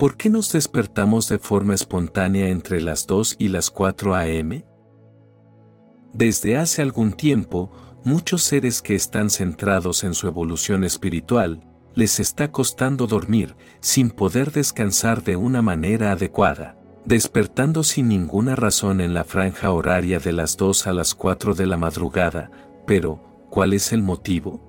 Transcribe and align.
¿Por 0.00 0.16
qué 0.16 0.30
nos 0.30 0.50
despertamos 0.50 1.28
de 1.28 1.38
forma 1.38 1.74
espontánea 1.74 2.48
entre 2.48 2.80
las 2.80 3.06
2 3.06 3.36
y 3.38 3.48
las 3.48 3.70
4 3.70 4.14
a.m.? 4.14 4.64
Desde 6.14 6.56
hace 6.56 6.80
algún 6.80 7.12
tiempo, 7.12 7.70
muchos 8.02 8.42
seres 8.42 8.80
que 8.80 8.94
están 8.94 9.28
centrados 9.28 10.02
en 10.02 10.14
su 10.14 10.26
evolución 10.26 10.84
espiritual, 10.84 11.68
les 11.94 12.18
está 12.18 12.50
costando 12.50 13.06
dormir 13.06 13.56
sin 13.80 14.08
poder 14.08 14.52
descansar 14.52 15.22
de 15.22 15.36
una 15.36 15.60
manera 15.60 16.12
adecuada, 16.12 16.78
despertando 17.04 17.82
sin 17.84 18.08
ninguna 18.08 18.56
razón 18.56 19.02
en 19.02 19.12
la 19.12 19.24
franja 19.24 19.70
horaria 19.70 20.18
de 20.18 20.32
las 20.32 20.56
2 20.56 20.86
a 20.86 20.94
las 20.94 21.14
4 21.14 21.52
de 21.52 21.66
la 21.66 21.76
madrugada, 21.76 22.50
pero, 22.86 23.20
¿cuál 23.50 23.74
es 23.74 23.92
el 23.92 24.00
motivo? 24.00 24.66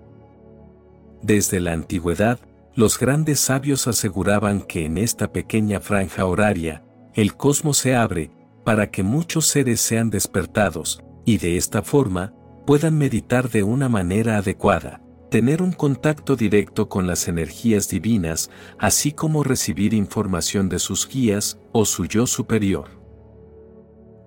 Desde 1.22 1.62
la 1.62 1.72
antigüedad, 1.72 2.38
los 2.76 2.98
grandes 2.98 3.40
sabios 3.40 3.88
aseguraban 3.88 4.62
que 4.62 4.86
en 4.86 4.98
esta 4.98 5.32
pequeña 5.32 5.80
franja 5.80 6.26
horaria, 6.26 6.84
el 7.14 7.36
cosmos 7.36 7.78
se 7.78 7.96
abre, 7.96 8.32
para 8.64 8.92
que 8.92 9.04
muchos 9.04 9.48
seres 9.48 9.82
sean 9.82 10.10
despertados, 10.10 11.04
y 11.26 11.38
de 11.38 11.58
esta 11.58 11.82
forma, 11.82 12.34
puedan 12.66 12.98
meditar 12.98 13.50
de 13.50 13.64
una 13.64 13.90
manera 13.90 14.38
adecuada, 14.38 15.02
tener 15.30 15.62
un 15.62 15.72
contacto 15.74 16.36
directo 16.36 16.88
con 16.88 17.08
las 17.08 17.28
energías 17.28 17.90
divinas, 17.90 18.50
así 18.78 19.12
como 19.12 19.44
recibir 19.44 19.94
información 19.94 20.70
de 20.70 20.80
sus 20.80 21.08
guías 21.08 21.60
o 21.72 21.86
su 21.86 22.06
yo 22.06 22.28
superior. 22.28 23.02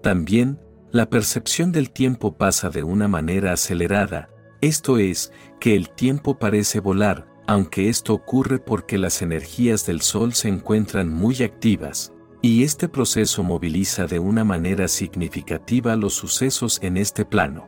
También, 0.02 0.60
la 0.92 1.08
percepción 1.08 1.72
del 1.72 1.90
tiempo 1.90 2.36
pasa 2.36 2.68
de 2.70 2.82
una 2.82 3.08
manera 3.08 3.52
acelerada, 3.52 4.28
esto 4.60 4.98
es, 4.98 5.32
que 5.60 5.74
el 5.74 5.90
tiempo 5.90 6.38
parece 6.38 6.80
volar, 6.80 7.26
aunque 7.46 7.88
esto 7.88 8.14
ocurre 8.14 8.58
porque 8.58 8.98
las 8.98 9.22
energías 9.22 9.86
del 9.86 10.00
Sol 10.00 10.32
se 10.34 10.48
encuentran 10.48 11.12
muy 11.12 11.42
activas, 11.42 12.12
y 12.40 12.62
este 12.62 12.88
proceso 12.88 13.42
moviliza 13.42 14.06
de 14.06 14.18
una 14.18 14.44
manera 14.44 14.88
significativa 14.88 15.96
los 15.96 16.14
sucesos 16.14 16.78
en 16.82 16.96
este 16.96 17.24
plano. 17.24 17.66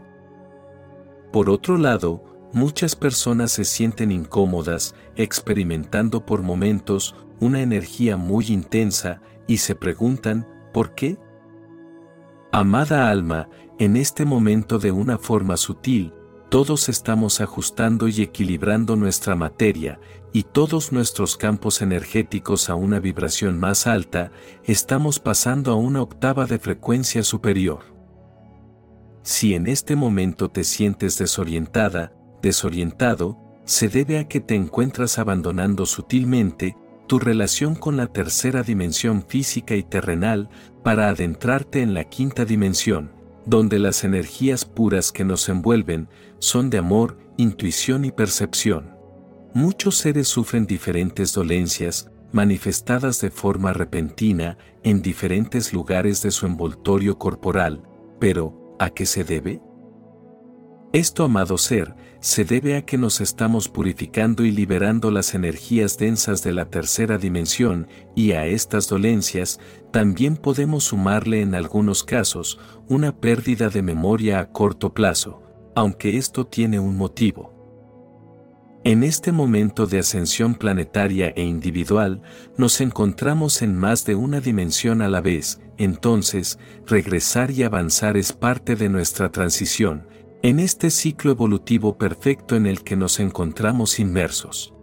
Por 1.33 1.51
otro 1.51 1.79
lado, 1.79 2.23
muchas 2.53 2.97
personas 2.97 3.53
se 3.53 3.65
sienten 3.65 4.13
incómodas, 4.13 4.95
experimentando 5.17 6.25
por 6.25 6.43
momentos 6.43 7.15
una 7.41 7.61
energía 7.61 8.17
muy 8.17 8.47
intensa, 8.49 9.21
y 9.47 9.59
se 9.59 9.75
preguntan, 9.75 10.47
¿por 10.73 10.95
qué? 10.95 11.19
Amada 12.53 13.11
alma, 13.11 13.49
en 13.79 13.97
este 13.97 14.25
momento 14.25 14.79
de 14.79 14.93
una 14.93 15.19
forma 15.19 15.57
sutil, 15.57 16.15
todos 16.49 16.89
estamos 16.89 17.41
ajustando 17.41 18.09
y 18.09 18.23
equilibrando 18.23 18.97
nuestra 18.97 19.35
materia, 19.35 19.99
y 20.33 20.43
todos 20.43 20.93
nuestros 20.93 21.37
campos 21.37 21.81
energéticos 21.81 22.69
a 22.69 22.75
una 22.75 23.01
vibración 23.01 23.59
más 23.59 23.87
alta, 23.87 24.31
estamos 24.65 25.19
pasando 25.19 25.73
a 25.73 25.77
una 25.77 26.03
octava 26.03 26.47
de 26.47 26.59
frecuencia 26.59 27.23
superior. 27.23 27.81
Si 29.23 29.55
en 29.55 29.67
este 29.67 29.97
momento 29.97 30.51
te 30.51 30.63
sientes 30.63 31.19
desorientada, 31.19 32.13
desorientado, 32.43 33.39
se 33.65 33.89
debe 33.89 34.19
a 34.19 34.29
que 34.29 34.41
te 34.41 34.55
encuentras 34.55 35.19
abandonando 35.19 35.87
sutilmente 35.87 36.77
tu 37.09 37.19
relación 37.19 37.75
con 37.75 37.97
la 37.97 38.09
tercera 38.09 38.63
dimensión 38.63 39.25
física 39.27 39.75
y 39.75 39.83
terrenal 39.83 40.49
para 40.85 41.09
adentrarte 41.09 41.81
en 41.81 41.95
la 41.95 42.05
quinta 42.05 42.45
dimensión, 42.45 43.16
donde 43.47 43.79
las 43.79 44.05
energías 44.05 44.65
puras 44.65 45.13
que 45.13 45.25
nos 45.25 45.49
envuelven 45.49 46.09
son 46.39 46.69
de 46.69 46.79
amor, 46.79 47.17
intuición 47.37 48.05
y 48.05 48.11
percepción. 48.11 48.97
Muchos 49.55 49.97
seres 49.97 50.29
sufren 50.29 50.67
diferentes 50.67 51.33
dolencias, 51.33 52.11
manifestadas 52.33 53.21
de 53.21 53.31
forma 53.31 53.73
repentina 53.73 54.59
en 54.83 55.01
diferentes 55.01 55.73
lugares 55.73 56.21
de 56.23 56.31
su 56.31 56.45
envoltorio 56.45 57.19
corporal, 57.19 57.83
pero, 58.21 58.77
¿a 58.79 58.91
qué 58.91 59.07
se 59.07 59.25
debe? 59.25 59.63
Esto, 60.93 61.25
amado 61.25 61.59
ser, 61.59 61.95
se 62.21 62.45
debe 62.45 62.77
a 62.77 62.87
que 62.87 62.97
nos 62.97 63.21
estamos 63.21 63.69
purificando 63.69 64.45
y 64.45 64.51
liberando 64.51 65.11
las 65.11 65.35
energías 65.35 65.99
densas 65.99 66.43
de 66.43 66.53
la 66.53 66.71
tercera 66.71 67.19
dimensión, 67.19 67.89
y 68.15 68.33
a 68.33 68.47
estas 68.47 68.89
dolencias 68.89 69.61
también 69.93 70.37
podemos 70.37 70.85
sumarle 70.85 71.41
en 71.43 71.55
algunos 71.55 72.05
casos 72.05 72.59
una 72.89 73.13
pérdida 73.13 73.69
de 73.69 73.83
memoria 73.83 74.39
a 74.39 74.53
corto 74.53 74.95
plazo, 74.95 75.43
aunque 75.75 76.17
esto 76.17 76.47
tiene 76.47 76.79
un 76.79 76.97
motivo. 76.97 77.53
En 78.85 79.03
este 79.03 79.33
momento 79.33 79.87
de 79.87 79.99
ascensión 79.99 80.55
planetaria 80.55 81.31
e 81.31 81.43
individual, 81.43 82.23
nos 82.57 82.81
encontramos 82.81 83.61
en 83.61 83.77
más 83.77 84.05
de 84.05 84.15
una 84.15 84.41
dimensión 84.41 85.03
a 85.03 85.09
la 85.09 85.21
vez, 85.21 85.61
entonces, 85.77 86.59
regresar 86.87 87.51
y 87.51 87.65
avanzar 87.65 88.17
es 88.17 88.33
parte 88.33 88.77
de 88.77 88.89
nuestra 88.89 89.33
transición, 89.33 90.07
en 90.43 90.61
este 90.61 90.91
ciclo 90.91 91.31
evolutivo 91.31 91.97
perfecto 91.99 92.57
en 92.57 92.67
el 92.67 92.83
que 92.83 92.97
nos 92.97 93.21
encontramos 93.21 93.99
inmersos. 93.99 94.75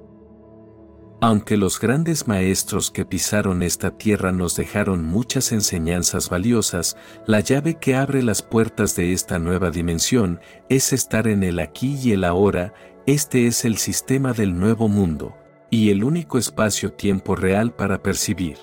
Aunque 1.21 1.55
los 1.55 1.79
grandes 1.79 2.27
maestros 2.27 2.91
que 2.91 3.05
pisaron 3.05 3.63
esta 3.63 3.97
tierra 3.97 4.33
nos 4.33 4.57
dejaron 4.57 5.05
muchas 5.05 5.53
enseñanzas 5.53 6.29
valiosas, 6.29 6.97
la 7.25 7.39
llave 7.39 7.75
que 7.75 7.95
abre 7.95 8.21
las 8.23 8.41
puertas 8.41 8.97
de 8.97 9.13
esta 9.13 9.39
nueva 9.39 9.71
dimensión 9.71 10.41
es 10.67 10.91
estar 10.91 11.29
en 11.29 11.43
el 11.43 11.59
aquí 11.59 11.97
y 12.03 12.11
el 12.11 12.25
ahora, 12.25 12.73
este 13.05 13.47
es 13.47 13.63
el 13.63 13.77
sistema 13.77 14.33
del 14.33 14.59
nuevo 14.59 14.89
mundo, 14.89 15.37
y 15.69 15.91
el 15.91 16.03
único 16.03 16.37
espacio-tiempo 16.37 17.37
real 17.37 17.73
para 17.73 18.03
percibir. 18.03 18.57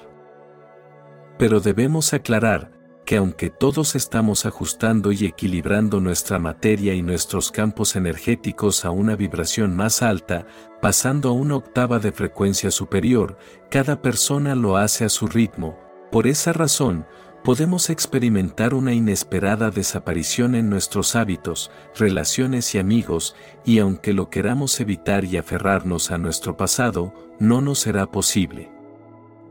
Pero 1.38 1.60
debemos 1.60 2.12
aclarar, 2.12 2.72
que 3.10 3.16
aunque 3.16 3.50
todos 3.50 3.96
estamos 3.96 4.46
ajustando 4.46 5.10
y 5.10 5.24
equilibrando 5.24 5.98
nuestra 5.98 6.38
materia 6.38 6.94
y 6.94 7.02
nuestros 7.02 7.50
campos 7.50 7.96
energéticos 7.96 8.84
a 8.84 8.92
una 8.92 9.16
vibración 9.16 9.74
más 9.74 10.00
alta, 10.00 10.46
pasando 10.80 11.30
a 11.30 11.32
una 11.32 11.56
octava 11.56 11.98
de 11.98 12.12
frecuencia 12.12 12.70
superior, 12.70 13.36
cada 13.68 14.00
persona 14.00 14.54
lo 14.54 14.76
hace 14.76 15.04
a 15.04 15.08
su 15.08 15.26
ritmo. 15.26 15.76
Por 16.12 16.28
esa 16.28 16.52
razón, 16.52 17.04
podemos 17.42 17.90
experimentar 17.90 18.74
una 18.74 18.94
inesperada 18.94 19.72
desaparición 19.72 20.54
en 20.54 20.70
nuestros 20.70 21.16
hábitos, 21.16 21.72
relaciones 21.98 22.76
y 22.76 22.78
amigos, 22.78 23.34
y 23.64 23.80
aunque 23.80 24.12
lo 24.12 24.30
queramos 24.30 24.78
evitar 24.78 25.24
y 25.24 25.36
aferrarnos 25.36 26.12
a 26.12 26.18
nuestro 26.18 26.56
pasado, 26.56 27.12
no 27.40 27.60
nos 27.60 27.80
será 27.80 28.06
posible. 28.06 28.70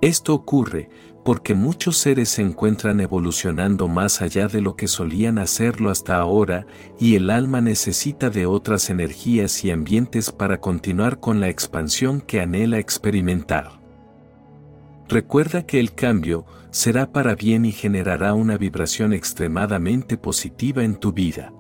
Esto 0.02 0.34
ocurre 0.34 0.90
porque 1.26 1.54
muchos 1.54 1.98
seres 1.98 2.30
se 2.30 2.42
encuentran 2.42 3.02
evolucionando 3.02 3.88
más 3.88 4.22
allá 4.22 4.48
de 4.48 4.62
lo 4.62 4.76
que 4.76 4.88
solían 4.88 5.38
hacerlo 5.38 5.90
hasta 5.90 6.16
ahora 6.16 6.66
y 6.98 7.16
el 7.16 7.30
alma 7.30 7.60
necesita 7.60 8.30
de 8.30 8.46
otras 8.46 8.90
energías 8.90 9.64
y 9.66 9.72
ambientes 9.72 10.32
para 10.32 10.62
continuar 10.62 11.20
con 11.20 11.42
la 11.42 11.50
expansión 11.50 12.22
que 12.22 12.40
anhela 12.40 12.80
experimentar. 12.80 13.80
Recuerda 15.10 15.66
que 15.66 15.80
el 15.80 15.94
cambio 15.94 16.46
será 16.72 17.12
para 17.12 17.36
bien 17.36 17.66
y 17.66 17.72
generará 17.72 18.34
una 18.34 18.58
vibración 18.58 19.12
extremadamente 19.12 20.18
positiva 20.18 20.84
en 20.84 20.96
tu 20.96 21.12
vida. 21.12 21.52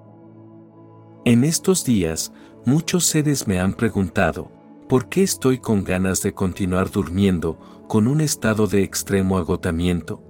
En 1.25 1.43
estos 1.43 1.83
días, 1.83 2.31
muchos 2.65 3.05
seres 3.05 3.47
me 3.47 3.59
han 3.59 3.73
preguntado, 3.73 4.51
¿por 4.89 5.07
qué 5.07 5.21
estoy 5.21 5.59
con 5.59 5.83
ganas 5.83 6.23
de 6.23 6.33
continuar 6.33 6.89
durmiendo, 6.89 7.59
con 7.87 8.07
un 8.07 8.21
estado 8.21 8.65
de 8.65 8.81
extremo 8.81 9.37
agotamiento? 9.37 10.23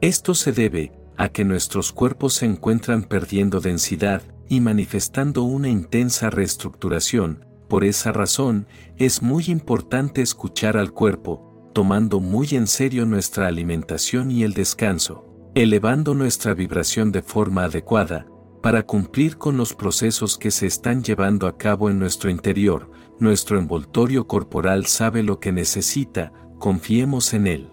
Esto 0.00 0.34
se 0.34 0.50
debe 0.50 0.92
a 1.16 1.28
que 1.28 1.44
nuestros 1.44 1.92
cuerpos 1.92 2.34
se 2.34 2.46
encuentran 2.46 3.04
perdiendo 3.04 3.60
densidad 3.60 4.22
y 4.48 4.60
manifestando 4.60 5.44
una 5.44 5.68
intensa 5.68 6.30
reestructuración, 6.30 7.46
por 7.68 7.84
esa 7.84 8.10
razón, 8.10 8.66
es 8.96 9.22
muy 9.22 9.44
importante 9.46 10.20
escuchar 10.20 10.76
al 10.76 10.92
cuerpo, 10.92 11.70
tomando 11.74 12.18
muy 12.18 12.48
en 12.52 12.66
serio 12.66 13.06
nuestra 13.06 13.46
alimentación 13.46 14.32
y 14.32 14.42
el 14.42 14.52
descanso, 14.52 15.26
elevando 15.54 16.12
nuestra 16.14 16.54
vibración 16.54 17.12
de 17.12 17.22
forma 17.22 17.64
adecuada, 17.64 18.26
para 18.62 18.82
cumplir 18.82 19.38
con 19.38 19.56
los 19.56 19.74
procesos 19.74 20.36
que 20.36 20.50
se 20.50 20.66
están 20.66 21.02
llevando 21.02 21.46
a 21.46 21.56
cabo 21.56 21.90
en 21.90 21.98
nuestro 21.98 22.30
interior, 22.30 22.90
nuestro 23.18 23.58
envoltorio 23.58 24.26
corporal 24.26 24.86
sabe 24.86 25.22
lo 25.22 25.40
que 25.40 25.52
necesita, 25.52 26.32
confiemos 26.58 27.34
en 27.34 27.46
él. 27.46 27.72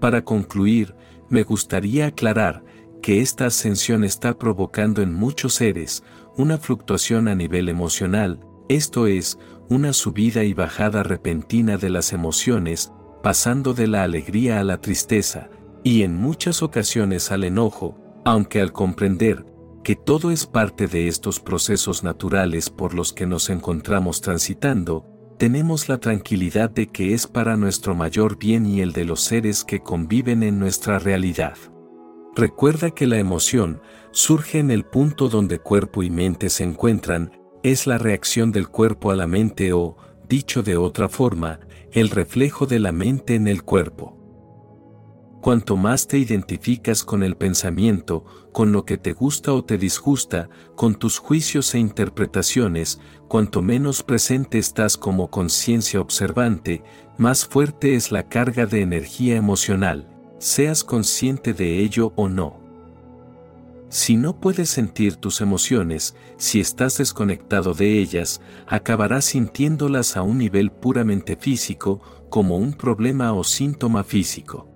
Para 0.00 0.24
concluir, 0.24 0.94
me 1.28 1.42
gustaría 1.42 2.06
aclarar 2.06 2.64
que 3.02 3.20
esta 3.20 3.46
ascensión 3.46 4.04
está 4.04 4.38
provocando 4.38 5.02
en 5.02 5.14
muchos 5.14 5.54
seres 5.54 6.02
una 6.36 6.58
fluctuación 6.58 7.28
a 7.28 7.34
nivel 7.34 7.68
emocional, 7.68 8.40
esto 8.68 9.06
es, 9.06 9.38
una 9.68 9.92
subida 9.92 10.44
y 10.44 10.54
bajada 10.54 11.02
repentina 11.02 11.76
de 11.76 11.90
las 11.90 12.12
emociones, 12.12 12.92
pasando 13.22 13.74
de 13.74 13.86
la 13.86 14.02
alegría 14.02 14.60
a 14.60 14.64
la 14.64 14.80
tristeza, 14.80 15.48
y 15.82 16.02
en 16.02 16.16
muchas 16.16 16.62
ocasiones 16.62 17.30
al 17.32 17.44
enojo, 17.44 17.96
aunque 18.26 18.60
al 18.60 18.72
comprender 18.72 19.46
que 19.84 19.94
todo 19.94 20.32
es 20.32 20.46
parte 20.46 20.88
de 20.88 21.06
estos 21.06 21.38
procesos 21.38 22.02
naturales 22.02 22.70
por 22.70 22.92
los 22.92 23.12
que 23.12 23.24
nos 23.24 23.50
encontramos 23.50 24.20
transitando, 24.20 25.06
tenemos 25.38 25.88
la 25.88 25.98
tranquilidad 25.98 26.68
de 26.68 26.88
que 26.88 27.14
es 27.14 27.28
para 27.28 27.56
nuestro 27.56 27.94
mayor 27.94 28.36
bien 28.36 28.66
y 28.66 28.80
el 28.80 28.92
de 28.92 29.04
los 29.04 29.20
seres 29.20 29.62
que 29.62 29.78
conviven 29.78 30.42
en 30.42 30.58
nuestra 30.58 30.98
realidad. 30.98 31.56
Recuerda 32.34 32.90
que 32.90 33.06
la 33.06 33.18
emoción 33.18 33.80
surge 34.10 34.58
en 34.58 34.72
el 34.72 34.84
punto 34.84 35.28
donde 35.28 35.60
cuerpo 35.60 36.02
y 36.02 36.10
mente 36.10 36.50
se 36.50 36.64
encuentran, 36.64 37.30
es 37.62 37.86
la 37.86 37.96
reacción 37.96 38.50
del 38.50 38.66
cuerpo 38.66 39.12
a 39.12 39.14
la 39.14 39.28
mente 39.28 39.72
o, 39.72 39.98
dicho 40.28 40.64
de 40.64 40.76
otra 40.76 41.08
forma, 41.08 41.60
el 41.92 42.10
reflejo 42.10 42.66
de 42.66 42.80
la 42.80 42.90
mente 42.90 43.36
en 43.36 43.46
el 43.46 43.62
cuerpo. 43.62 44.15
Cuanto 45.40 45.76
más 45.76 46.08
te 46.08 46.18
identificas 46.18 47.04
con 47.04 47.22
el 47.22 47.36
pensamiento, 47.36 48.24
con 48.52 48.72
lo 48.72 48.84
que 48.84 48.96
te 48.96 49.12
gusta 49.12 49.52
o 49.52 49.64
te 49.64 49.78
disgusta, 49.78 50.48
con 50.74 50.96
tus 50.96 51.18
juicios 51.18 51.74
e 51.74 51.78
interpretaciones, 51.78 53.00
cuanto 53.28 53.62
menos 53.62 54.02
presente 54.02 54.58
estás 54.58 54.96
como 54.96 55.30
conciencia 55.30 56.00
observante, 56.00 56.82
más 57.16 57.46
fuerte 57.46 57.94
es 57.94 58.10
la 58.10 58.28
carga 58.28 58.66
de 58.66 58.80
energía 58.80 59.36
emocional, 59.36 60.08
seas 60.38 60.82
consciente 60.82 61.52
de 61.52 61.80
ello 61.80 62.12
o 62.16 62.28
no. 62.28 62.66
Si 63.88 64.16
no 64.16 64.40
puedes 64.40 64.68
sentir 64.68 65.16
tus 65.16 65.40
emociones, 65.40 66.16
si 66.38 66.58
estás 66.58 66.98
desconectado 66.98 67.72
de 67.72 68.00
ellas, 68.00 68.40
acabarás 68.66 69.26
sintiéndolas 69.26 70.16
a 70.16 70.22
un 70.22 70.38
nivel 70.38 70.72
puramente 70.72 71.36
físico, 71.36 72.00
como 72.28 72.56
un 72.56 72.72
problema 72.72 73.32
o 73.32 73.44
síntoma 73.44 74.02
físico. 74.02 74.75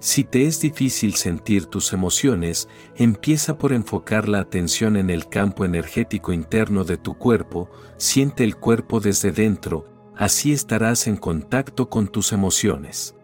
Si 0.00 0.24
te 0.24 0.46
es 0.46 0.62
difícil 0.62 1.14
sentir 1.14 1.66
tus 1.66 1.92
emociones, 1.92 2.70
empieza 2.96 3.58
por 3.58 3.74
enfocar 3.74 4.28
la 4.28 4.40
atención 4.40 4.96
en 4.96 5.10
el 5.10 5.28
campo 5.28 5.66
energético 5.66 6.32
interno 6.32 6.84
de 6.84 6.96
tu 6.96 7.18
cuerpo, 7.18 7.70
siente 7.98 8.42
el 8.42 8.56
cuerpo 8.56 9.00
desde 9.00 9.30
dentro, 9.30 9.86
así 10.16 10.52
estarás 10.52 11.06
en 11.06 11.18
contacto 11.18 11.90
con 11.90 12.08
tus 12.08 12.32
emociones. 12.32 13.14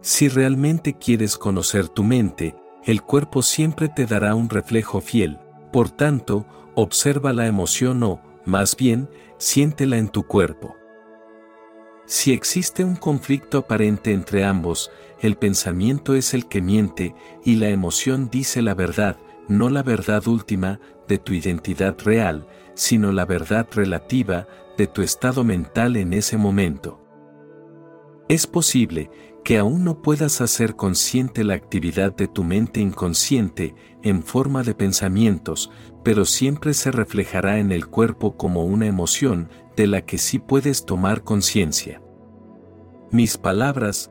Si 0.00 0.28
realmente 0.28 0.96
quieres 0.96 1.36
conocer 1.36 1.88
tu 1.88 2.04
mente, 2.04 2.54
el 2.84 3.02
cuerpo 3.02 3.42
siempre 3.42 3.88
te 3.88 4.06
dará 4.06 4.36
un 4.36 4.48
reflejo 4.48 5.00
fiel, 5.00 5.38
por 5.72 5.90
tanto, 5.90 6.46
observa 6.76 7.32
la 7.32 7.48
emoción 7.48 8.04
o, 8.04 8.22
más 8.44 8.76
bien, 8.76 9.10
siéntela 9.38 9.98
en 9.98 10.08
tu 10.08 10.22
cuerpo. 10.22 10.76
Si 12.06 12.32
existe 12.32 12.84
un 12.84 12.96
conflicto 12.96 13.58
aparente 13.58 14.12
entre 14.14 14.42
ambos, 14.42 14.90
el 15.20 15.36
pensamiento 15.36 16.14
es 16.14 16.34
el 16.34 16.46
que 16.46 16.62
miente 16.62 17.14
y 17.44 17.56
la 17.56 17.68
emoción 17.68 18.28
dice 18.30 18.62
la 18.62 18.74
verdad, 18.74 19.18
no 19.48 19.70
la 19.70 19.82
verdad 19.82 20.26
última 20.28 20.80
de 21.08 21.18
tu 21.18 21.32
identidad 21.32 21.96
real, 22.04 22.46
sino 22.74 23.12
la 23.12 23.24
verdad 23.24 23.66
relativa 23.72 24.46
de 24.76 24.86
tu 24.86 25.02
estado 25.02 25.42
mental 25.42 25.96
en 25.96 26.12
ese 26.12 26.36
momento. 26.36 27.00
Es 28.28 28.46
posible 28.46 29.10
que 29.42 29.56
aún 29.56 29.82
no 29.82 30.02
puedas 30.02 30.40
hacer 30.42 30.76
consciente 30.76 31.42
la 31.42 31.54
actividad 31.54 32.14
de 32.14 32.28
tu 32.28 32.44
mente 32.44 32.80
inconsciente 32.80 33.74
en 34.02 34.22
forma 34.22 34.62
de 34.62 34.74
pensamientos, 34.74 35.70
pero 36.04 36.26
siempre 36.26 36.74
se 36.74 36.90
reflejará 36.90 37.58
en 37.58 37.72
el 37.72 37.86
cuerpo 37.86 38.36
como 38.36 38.64
una 38.64 38.86
emoción 38.86 39.48
de 39.74 39.86
la 39.86 40.02
que 40.02 40.18
sí 40.18 40.38
puedes 40.38 40.84
tomar 40.84 41.24
conciencia. 41.24 42.02
Mis 43.10 43.38
palabras 43.38 44.10